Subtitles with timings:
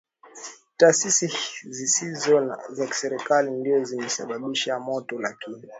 [0.77, 1.33] taasisi
[1.65, 5.63] zisizo za kiserikali ndio zimesababisha moto lakini